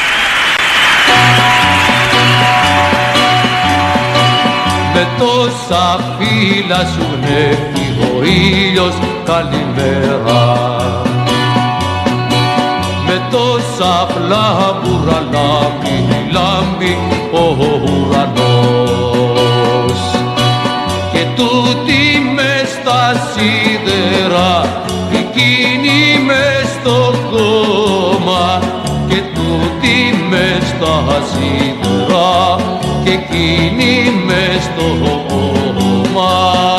[4.94, 5.86] Με τόσα
[6.18, 10.70] φύλλα σου γνέφει ο ήλιος καλημέρα
[13.10, 15.98] με τόσα πλάμπουρα λάμπει,
[16.32, 16.98] λάμπει
[17.32, 17.99] ο ουρανός
[30.80, 32.56] στα σίδερα
[33.04, 36.79] και εκείνη μες στο κόμμα.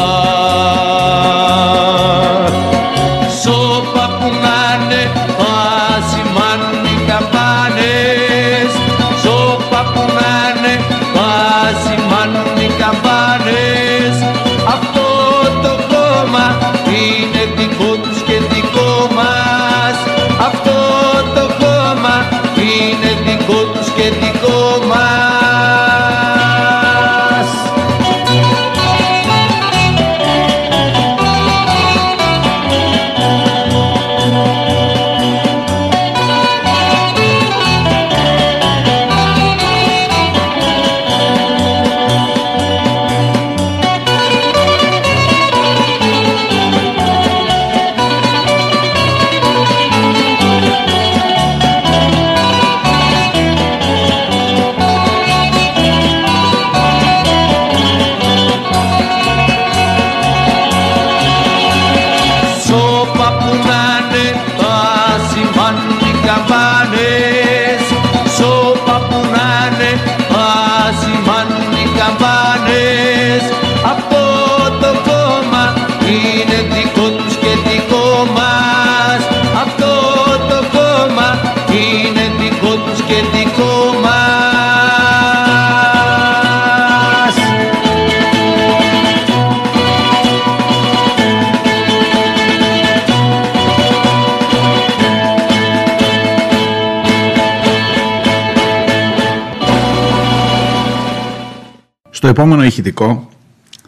[102.31, 103.28] Επόμενο ηχητικό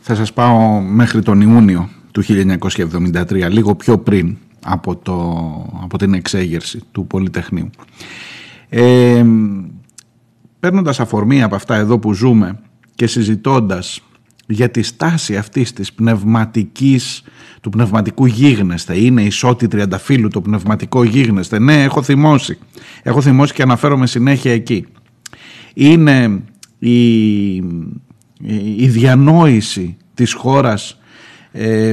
[0.00, 5.16] θα σας πάω μέχρι τον Ιούνιο του 1973, λίγο πιο πριν από, το,
[5.82, 7.70] από την εξέγερση του Πολυτεχνείου.
[8.68, 9.24] Ε,
[10.60, 12.58] παίρνοντας αφορμή από αυτά εδώ που ζούμε
[12.94, 14.02] και συζητώντας
[14.46, 17.22] για τη στάση αυτής της πνευματικής,
[17.60, 18.98] του πνευματικού γίγνεσθε.
[18.98, 21.58] Είναι ισότη τριανταφύλου το πνευματικό γίγνεσθε.
[21.58, 22.58] Ναι, έχω θυμώσει.
[23.02, 24.86] Έχω θυμώσει και αναφέρομαι συνέχεια εκεί.
[25.74, 26.42] Είναι
[26.78, 27.62] η,
[28.76, 31.00] η διανόηση της χώρας,
[31.52, 31.92] ε,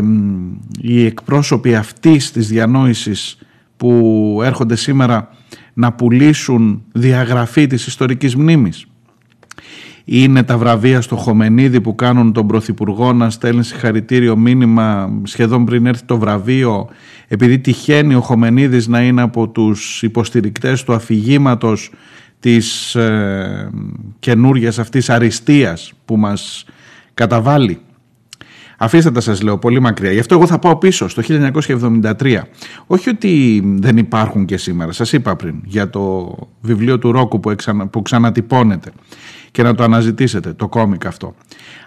[0.81, 3.37] οι εκπρόσωποι αυτής της διανόησης
[3.77, 5.29] που έρχονται σήμερα
[5.73, 8.85] να πουλήσουν διαγραφή της ιστορικής μνήμης.
[10.05, 15.85] Είναι τα βραβεία στο Χομενίδη που κάνουν τον Πρωθυπουργό να στέλνει συγχαρητήριο μήνυμα σχεδόν πριν
[15.85, 16.89] έρθει το βραβείο
[17.27, 21.91] επειδή τυχαίνει ο Χομενίδης να είναι από τους υποστηρικτές του αφηγήματος
[22.39, 23.69] της ε,
[24.19, 26.65] καινούργιας αυτής αριστείας που μας
[27.13, 27.79] καταβάλει.
[28.81, 30.11] Αφήστε τα σας λέω πολύ μακριά.
[30.11, 32.41] Γι' αυτό εγώ θα πάω πίσω στο 1973.
[32.87, 34.91] Όχι ότι δεν υπάρχουν και σήμερα.
[34.91, 38.91] Σας είπα πριν για το βιβλίο του Ρόκου που, εξανα, που ξανατυπώνεται
[39.51, 41.35] και να το αναζητήσετε, το κόμικ αυτό.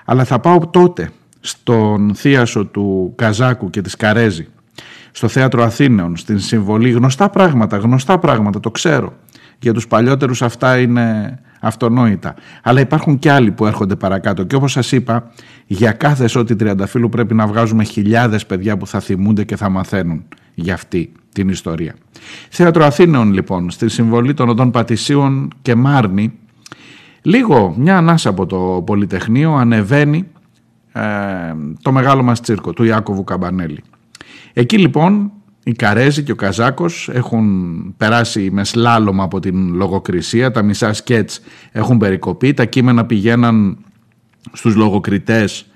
[0.04, 4.48] Αλλά θα πάω τότε στον θίασο του Καζάκου και της Καρέζη,
[5.10, 9.12] στο Θέατρο Αθήνεων, στην συμβολή, γνωστά πράγματα, γνωστά πράγματα, το ξέρω.
[9.62, 12.34] Για τους παλιότερους αυτά είναι αυτονόητα.
[12.62, 14.44] Αλλά υπάρχουν και άλλοι που έρχονται παρακάτω.
[14.44, 15.30] Και όπως σας είπα,
[15.66, 20.24] για κάθε σώτη τριανταφύλου πρέπει να βγάζουμε χιλιάδες παιδιά που θα θυμούνται και θα μαθαίνουν
[20.54, 21.94] για αυτή την ιστορία.
[22.48, 26.32] Θέατρο Αθήνεων λοιπόν, στη συμβολή των οδών Πατησίων και Μάρνη,
[27.22, 30.26] λίγο μια ανάσα από το Πολυτεχνείο ανεβαίνει
[30.92, 31.00] ε,
[31.82, 33.82] το μεγάλο μας τσίρκο του Ιάκωβου Καμπανέλη.
[34.52, 35.32] Εκεί λοιπόν
[35.64, 41.40] οι Καρέζοι και ο Καζάκος έχουν περάσει με σλάλωμα από την λογοκρισία, τα μισά σκέτς
[41.72, 43.78] έχουν περικοπεί, τα κείμενα πηγαίναν
[44.52, 45.66] στους λογοκριτές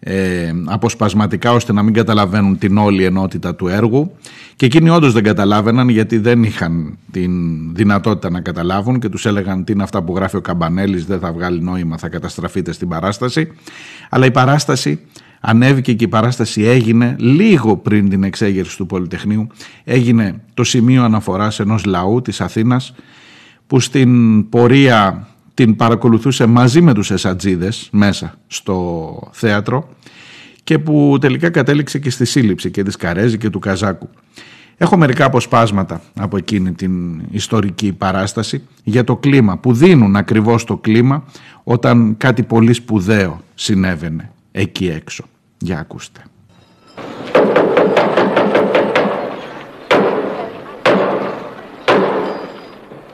[0.00, 4.16] ε, αποσπασματικά ώστε να μην καταλαβαίνουν την όλη ενότητα του έργου.
[4.56, 7.32] Και εκείνοι όντως δεν καταλάβαιναν γιατί δεν είχαν την
[7.74, 11.32] δυνατότητα να καταλάβουν και τους έλεγαν τι είναι αυτά που γράφει ο Καμπανέλης δεν θα
[11.32, 13.52] βγάλει νόημα θα καταστραφείτε στην παράσταση
[14.10, 15.00] αλλά η παράσταση
[15.40, 19.46] ανέβηκε και η παράσταση έγινε λίγο πριν την εξέγερση του Πολυτεχνείου
[19.84, 22.94] έγινε το σημείο αναφοράς ενός λαού της Αθήνας
[23.66, 29.88] που στην πορεία την παρακολουθούσε μαζί με τους εσατζίδες μέσα στο θέατρο
[30.64, 34.08] και που τελικά κατέληξε και στη σύλληψη και της Καρέζη και του Καζάκου.
[34.76, 40.76] Έχω μερικά αποσπάσματα από εκείνη την ιστορική παράσταση για το κλίμα που δίνουν ακριβώς το
[40.76, 41.24] κλίμα
[41.64, 45.24] όταν κάτι πολύ σπουδαίο συνέβαινε εκεί έξω.
[45.58, 46.20] Για ακούστε.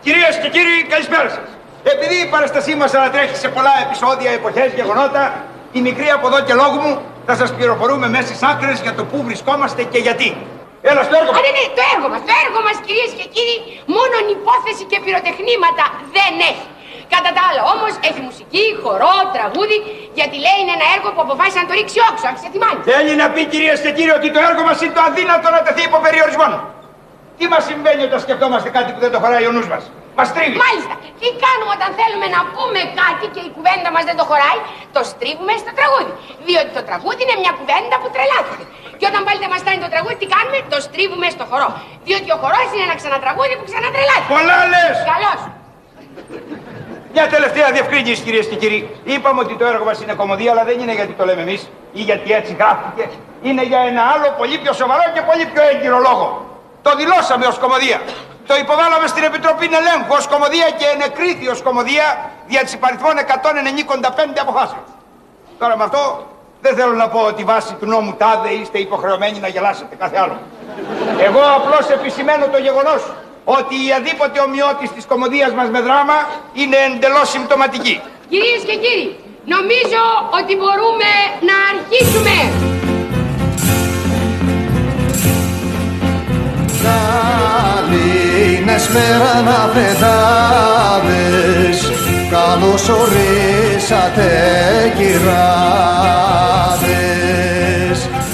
[0.02, 1.46] Κυρίες και κύριοι, καλησπέρα σας.
[1.94, 6.54] Επειδή η παραστασή μας ανατρέχει σε πολλά επεισόδια, εποχές, γεγονότα, η μικρή από εδώ και
[6.54, 6.92] λόγου μου
[7.26, 10.36] θα σας πληροφορούμε μέσα στις άκρες για το πού βρισκόμαστε και γιατί.
[10.90, 12.20] Έλα στο έργο Α, ναι, ναι, το έργο μας.
[12.28, 13.56] Το έργο μας, κυρίες και κύριοι,
[13.96, 15.84] μόνο υπόθεση και πυροτεχνήματα
[16.16, 16.66] δεν έχει.
[17.14, 19.78] Κατά τα άλλα όμως έχει μουσική, χορό, τραγούδι,
[20.18, 22.80] γιατί λέει είναι ένα έργο που αποφάσισε να το ρίξει όξο, άρχισε τη μάνη.
[22.92, 25.82] Θέλει να πει κυρίες και κύριοι ότι το έργο μας είναι το αδύνατο να τεθεί
[25.90, 26.46] υπό περιορισμό.
[27.38, 29.82] Τι μας συμβαίνει όταν σκεφτόμαστε κάτι που δεν το χωράει ο νους μας;
[30.18, 30.56] Μας τρίβει.
[30.66, 30.94] Μάλιστα.
[31.20, 34.58] Τι κάνουμε όταν θέλουμε να πούμε κάτι και η κουβέντα μας δεν το χωράει,
[34.96, 36.12] το στρίβουμε στο τραγούδι.
[36.46, 38.64] Διότι το τραγούδι είναι μια κουβέντα που τρελάθηκε.
[38.98, 41.68] Και όταν πάλι δεν μας στάνει το τραγούδι, τι κάνουμε, το στρίβουμε στο χορό.
[42.06, 44.30] Διότι ο χορός είναι ένα ξανατραγούδι που ξανατρελάθηκε.
[44.36, 44.96] Πολλά λες.
[45.12, 45.40] Καλώς.
[47.18, 48.80] Μια τελευταία διευκρίνηση κυρίες και κύριοι.
[49.04, 51.60] Είπαμε ότι το έργο μας είναι κομμωδία, αλλά δεν είναι γιατί το λέμε εμείς
[51.92, 53.04] ή γιατί έτσι γράφτηκε.
[53.42, 56.26] Είναι για ένα άλλο πολύ πιο σοβαρό και πολύ πιο έγκυρο λόγο.
[56.82, 57.98] Το δηλώσαμε ως κομμωδία.
[58.48, 62.06] Το υποβάλαμε στην Επιτροπή Ελέγχου ως κομμωδία και ενεκρίθη ως κομμωδία
[62.50, 64.82] δια της υπαριθμών 195 αποφάσεων.
[65.60, 66.26] Τώρα με αυτό
[66.64, 70.36] δεν θέλω να πω ότι βάσει του νόμου τάδε είστε υποχρεωμένοι να γελάσετε κάθε άλλο.
[71.26, 73.00] Εγώ απλώς επισημαίνω το γεγονός
[73.54, 76.18] ότι η αδίποτε ομοιότης της κομμωδίας μας με δράμα
[76.60, 78.00] είναι εντελώς συμπτωματική.
[78.32, 79.08] Κυρίες και κύριοι,
[79.54, 80.02] νομίζω
[80.38, 81.10] ότι μπορούμε
[81.48, 82.36] να αρχίσουμε.
[86.86, 88.10] Καλή
[88.54, 90.96] είναι σπέρα να πετάδες
[92.30, 94.30] Καλώς ορίσατε
[94.96, 95.98] κυράδες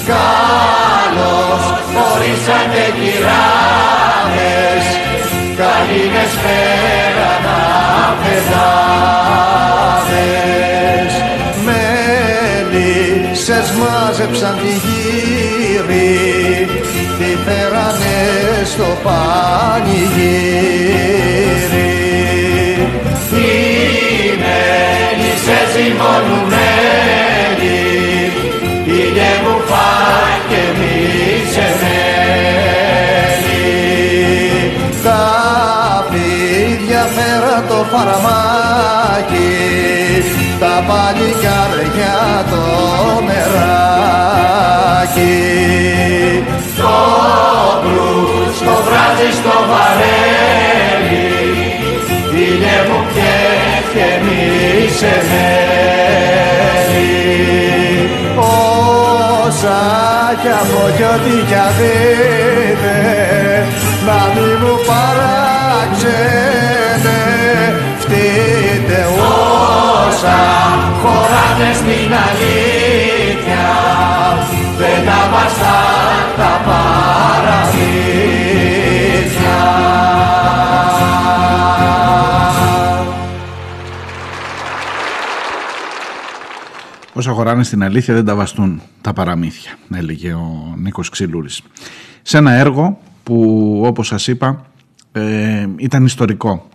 [0.06, 1.64] Καλώς
[2.12, 4.71] ορίσατε κυράδες
[6.22, 7.60] Καλή είναι σπέρα να
[8.22, 8.72] πετάδες
[12.64, 16.10] Μέλισσες μάζεψαν τη γύρι.
[17.18, 18.18] Τη φέρανε
[18.64, 20.20] στο πανηγύρι.
[23.30, 23.46] Οι
[24.42, 26.41] μέλισσες ζυμωνομένοι
[37.92, 39.52] φέρα το φαραμάκι
[40.60, 42.18] Τα παλικάρια
[42.50, 42.64] το
[43.26, 44.16] μεράκι.
[46.76, 46.96] Το
[47.82, 51.28] μπλουζ το βράζει στο βαρέλι
[52.34, 54.42] Είναι μου πιες και μη
[54.98, 55.62] σε μένει
[59.46, 59.80] Όσα
[60.42, 62.96] κι από κι ό,τι κι αν δείτε
[64.06, 66.71] Να μη μου παράξετε
[68.12, 70.38] Φτείτε όσα
[71.02, 73.64] χωράτες στην αλήθεια
[74.78, 75.80] Δεν τα βαστά
[76.36, 77.70] τα παραμύθια
[87.12, 91.62] Όσα χωράνε στην αλήθεια δεν τα βαστούν τα παραμύθια, έλεγε ο Νίκος Ξυλούρης.
[92.22, 94.66] Σε ένα έργο που όπως σας είπα
[95.12, 96.68] ε, ήταν ιστορικό.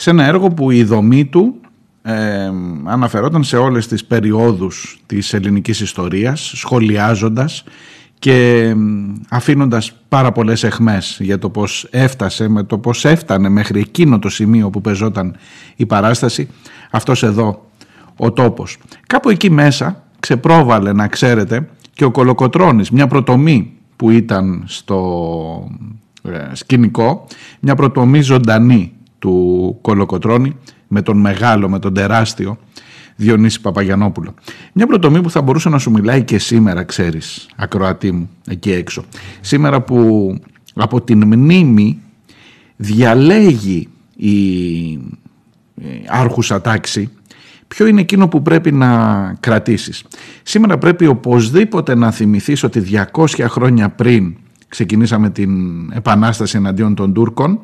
[0.00, 1.54] Σε ένα έργο που η δομή του
[2.02, 2.50] ε,
[2.84, 7.64] αναφερόταν σε όλες τις περιόδους της ελληνικής ιστορίας, σχολιάζοντας
[8.18, 8.76] και ε,
[9.28, 14.28] αφήνοντας πάρα πολλές εχμές για το πώς έφτασε, με το πώς έφτανε μέχρι εκείνο το
[14.28, 15.36] σημείο που πεζόταν
[15.76, 16.48] η παράσταση,
[16.90, 17.70] αυτός εδώ
[18.16, 18.78] ο τόπος.
[19.06, 25.70] Κάπου εκεί μέσα ξεπρόβαλε να ξέρετε και ο Κολοκοτρώνης, μια προτομή που ήταν στο
[26.22, 27.26] ε, σκηνικό,
[27.60, 30.56] μια προτομή ζωντανή του Κολοκοτρώνη
[30.88, 32.58] με τον μεγάλο, με τον τεράστιο
[33.16, 34.34] Διονύση Παπαγιανόπουλο.
[34.72, 39.04] Μια προτομή που θα μπορούσε να σου μιλάει και σήμερα, ξέρεις, ακροατή μου, εκεί έξω.
[39.40, 40.34] Σήμερα που
[40.74, 42.00] από την μνήμη
[42.76, 44.32] διαλέγει η
[46.08, 47.10] άρχουσα τάξη
[47.68, 50.04] ποιο είναι εκείνο που πρέπει να κρατήσεις.
[50.42, 54.36] Σήμερα πρέπει οπωσδήποτε να θυμηθείς ότι 200 χρόνια πριν
[54.68, 55.52] ξεκινήσαμε την
[55.92, 57.60] επανάσταση εναντίον των Τούρκων,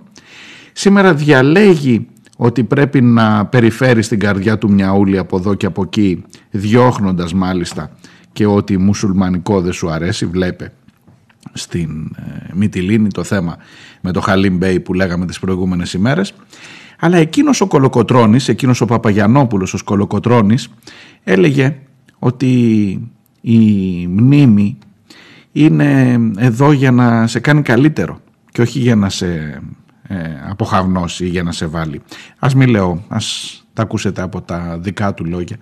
[0.74, 2.06] σήμερα διαλέγει
[2.36, 7.34] ότι πρέπει να περιφέρει στην καρδιά του μια ούλη από εδώ και από εκεί, διώχνοντας
[7.34, 7.90] μάλιστα
[8.32, 10.72] και ότι μουσουλμανικό δεν σου αρέσει, βλέπε
[11.52, 13.56] στην ε, Μυτιλίνη το θέμα
[14.00, 16.34] με το Χαλίμ Μπέι που λέγαμε τις προηγούμενες ημέρες.
[16.98, 20.68] Αλλά εκείνος ο Κολοκοτρώνης, εκείνος ο Παπαγιανόπουλος ο Κολοκοτρώνης
[21.24, 21.76] έλεγε
[22.18, 22.50] ότι
[23.40, 23.58] η
[24.06, 24.78] μνήμη
[25.52, 28.20] είναι εδώ για να σε κάνει καλύτερο
[28.50, 29.60] και όχι για να σε
[30.14, 32.02] ε, αποχαυνώσει ή για να σε βάλει.
[32.38, 35.56] Ας μην λέω, ας τα ακούσετε από τα δικά του λόγια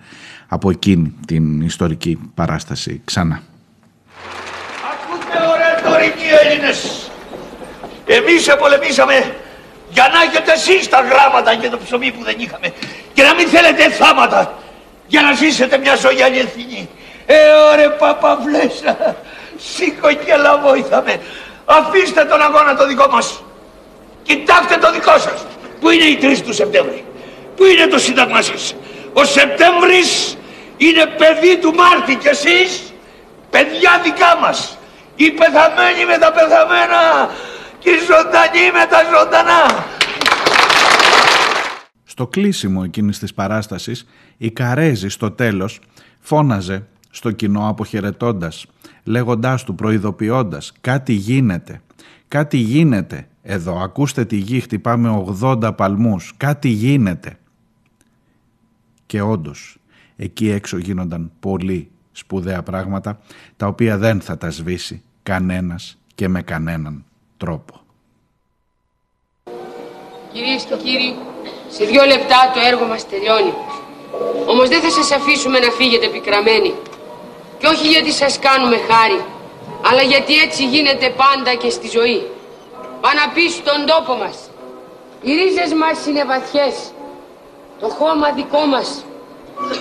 [0.48, 3.42] από εκείνη την ιστορική παράσταση ξανά.
[4.92, 7.10] Ακούτε ωραία τωρικοί Έλληνες.
[8.06, 9.34] Εμείς επολεμήσαμε
[9.90, 12.72] για να έχετε εσείς τα γράμματα και το ψωμί που δεν είχαμε
[13.12, 14.58] και να μην θέλετε θάματα
[15.06, 16.88] για να ζήσετε μια ζωή αληθινή.
[17.26, 17.36] Ε,
[17.72, 19.16] ωραία παπαβλέσα,
[19.56, 21.20] σήκω και λαβόηθαμε.
[21.64, 23.42] Αφήστε τον αγώνα το δικό μας.
[24.22, 25.46] Κοιτάξτε το δικό σας.
[25.80, 27.04] Πού είναι η 3 του Σεπτέμβρη;
[27.56, 28.74] Πού είναι το σύνταγμά σας;
[29.12, 30.36] Ο Σεπτέμβρης
[30.76, 32.92] είναι παιδί του Μάρτη και εσείς
[33.50, 34.78] παιδιά δικά μας.
[35.16, 37.30] Οι πεθαμένοι με τα πεθαμένα
[37.78, 39.86] και οι ζωντανοί με τα ζωντανά.
[42.04, 44.06] Στο κλείσιμο εκείνης της παράστασης
[44.36, 45.80] η Καρέζη στο τέλος
[46.20, 48.66] φώναζε στο κοινό αποχαιρετώντας,
[49.04, 51.80] λέγοντάς του προειδοποιώντας «Κάτι γίνεται,
[52.32, 57.38] κάτι γίνεται εδώ, ακούστε τη γη, χτυπάμε 80 παλμούς, κάτι γίνεται».
[59.06, 59.76] Και όντως,
[60.16, 63.20] εκεί έξω γίνονταν πολύ σπουδαία πράγματα,
[63.56, 67.04] τα οποία δεν θα τα σβήσει κανένας και με κανέναν
[67.36, 67.80] τρόπο.
[70.32, 71.14] Κυρίες και κύριοι,
[71.68, 73.52] σε δύο λεπτά το έργο μας τελειώνει.
[74.48, 76.72] Όμως δεν θα σας αφήσουμε να φύγετε πικραμένοι.
[77.58, 79.31] Και όχι γιατί σας κάνουμε χάρη,
[79.88, 82.26] αλλά γιατί έτσι γίνεται πάντα και στη ζωή.
[83.00, 84.36] Πάνω να πεις στον τόπο μας.
[85.22, 86.74] Οι ρίζες μας είναι βαθιές.
[87.80, 89.04] Το χώμα δικό μας.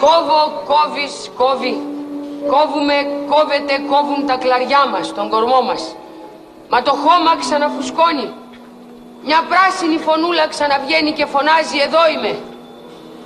[0.04, 0.42] Κόβω,
[0.72, 1.76] κόβεις, κόβει.
[2.54, 2.96] Κόβουμε,
[3.34, 5.96] κόβεται, κόβουν τα κλαριά μας, τον κορμό μας.
[6.70, 8.28] Μα το χώμα ξαναφουσκώνει.
[9.24, 12.34] Μια πράσινη φωνούλα ξαναβγαίνει και φωνάζει «Εδώ είμαι».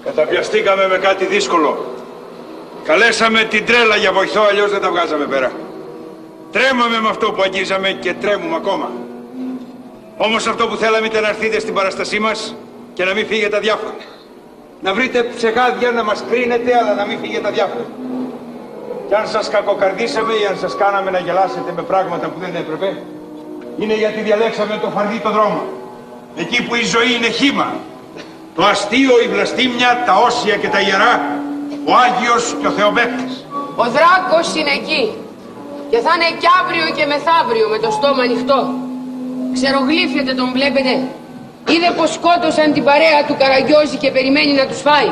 [0.03, 1.85] Καταπιαστήκαμε με κάτι δύσκολο.
[2.83, 5.51] Καλέσαμε την τρέλα για βοηθό, αλλιώς δεν τα βγάζαμε πέρα.
[6.55, 8.91] Τρέμαμε με αυτό που αγγίζαμε και τρέμουμε ακόμα.
[10.17, 12.55] Όμως αυτό που θέλαμε ήταν να έρθετε στην παραστασή μας
[12.93, 13.95] και να μην φύγετε αδιάφορα.
[14.81, 17.85] Να βρείτε ψεγάδια να μας κρίνετε, αλλά να μην φύγετε αδιάφορα.
[19.07, 22.97] Και αν σας κακοκαρδίσαμε ή αν σας κάναμε να γελάσετε με πράγματα που δεν έπρεπε,
[23.79, 25.63] είναι γιατί διαλέξαμε το φαρδί το δρόμο.
[26.35, 27.73] Εκεί που η ζωή είναι χήμα.
[28.55, 31.39] Το αστείο, η βλαστήμια, τα όσια και τα ιερά,
[31.85, 33.45] ο Άγιος και ο Θεοπέπτης.
[33.75, 35.24] Ο δράκος είναι εκεί.
[35.91, 38.59] Και θα είναι κι αύριο και μεθαύριο με το στόμα ανοιχτό.
[39.55, 40.93] Ξερογλύφεται τον βλέπετε.
[41.71, 45.11] Είδε πως σκότωσαν την παρέα του Καραγκιόζη και περιμένει να τους φάει.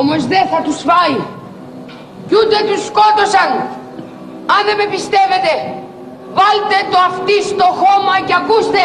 [0.00, 1.18] Όμως δεν θα τους φάει.
[2.26, 3.50] Κι ούτε τους σκότωσαν.
[4.54, 5.52] Αν δεν με πιστεύετε,
[6.38, 8.84] βάλτε το αυτί στο χώμα και ακούστε.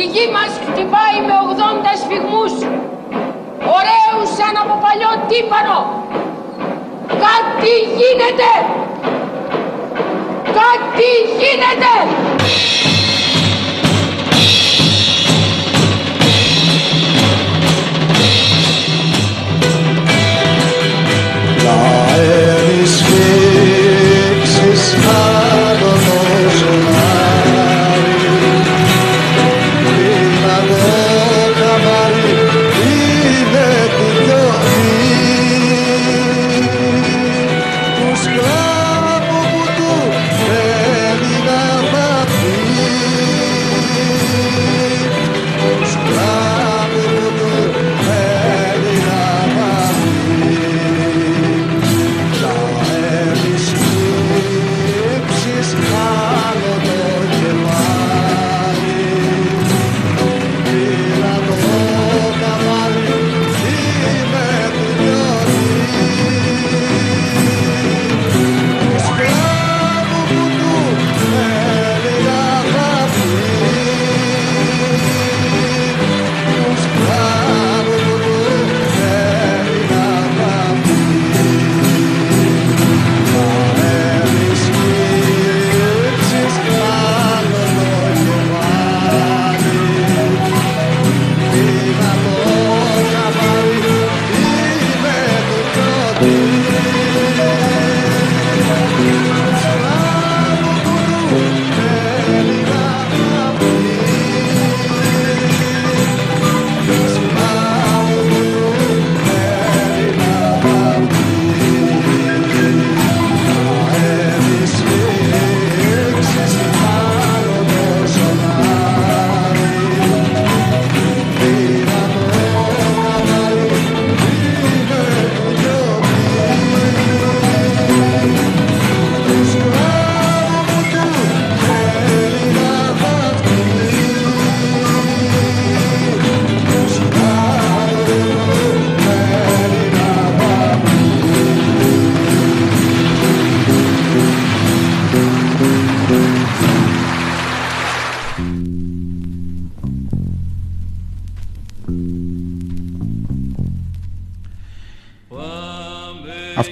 [0.00, 2.54] Η γη μας χτυπάει με 80 σφιγμούς.
[3.76, 5.78] Ωραίους σαν από παλιό τύπανο.
[7.20, 8.50] Κάτι γίνεται.
[10.44, 11.92] Κάτι γίνεται.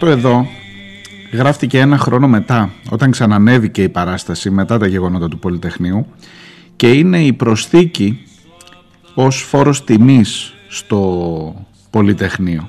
[0.03, 0.47] Αυτό εδώ
[1.33, 6.07] γράφτηκε ένα χρόνο μετά, όταν ξανανέβηκε η παράσταση μετά τα γεγονότα του Πολυτεχνείου
[6.77, 8.19] και είναι η προσθήκη
[9.15, 12.69] ως φόρος τιμής στο Πολυτεχνείο.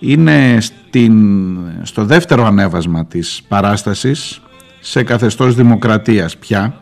[0.00, 4.40] Είναι στην, στο δεύτερο ανέβασμα της παράστασης
[4.80, 6.80] σε καθεστώς δημοκρατίας πια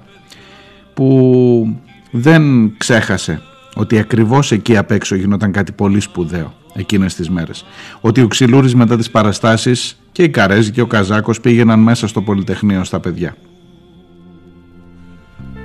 [0.94, 1.76] που
[2.10, 3.42] δεν ξέχασε
[3.74, 7.64] ότι ακριβώς εκεί απ' έξω γινόταν κάτι πολύ σπουδαίο εκείνες τις μέρες.
[8.00, 12.22] Ότι ο Ξυλούρης μετά τις παραστάσεις και η Καρέζη και ο Καζάκος πήγαιναν μέσα στο
[12.22, 13.36] Πολυτεχνείο στα παιδιά.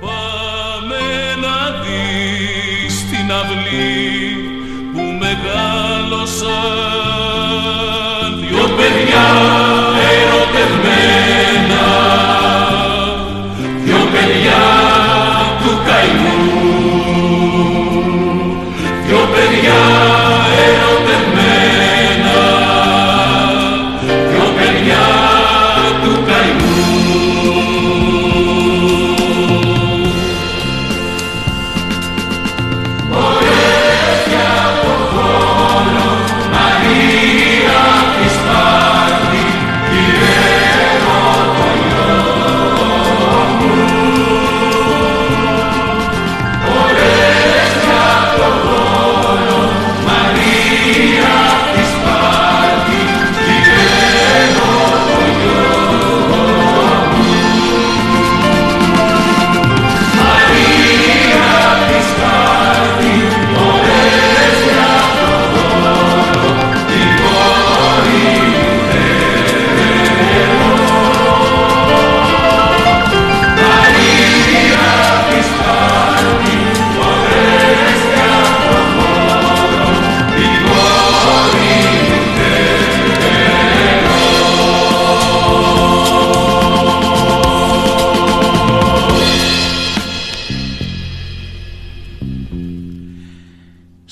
[0.00, 1.02] Πάμε
[1.40, 4.34] να δεις την αυλή
[4.92, 6.50] που μεγάλωσαν
[8.40, 9.51] δυο παιδιά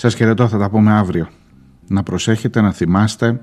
[0.01, 1.28] Σας χαιρετώ, θα τα πούμε αύριο.
[1.88, 3.40] Να προσέχετε, να θυμάστε,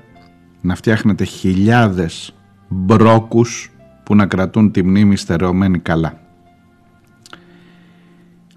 [0.61, 2.33] να φτιάχνετε χιλιάδες
[2.67, 3.71] μπρόκους
[4.03, 6.19] που να κρατούν τη μνήμη στερεωμένη καλά.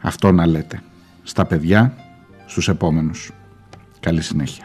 [0.01, 0.83] Αυτό να λέτε.
[1.23, 1.95] Στα παιδιά,
[2.47, 3.31] στους επόμενους.
[4.01, 4.65] Καλή συνέχεια.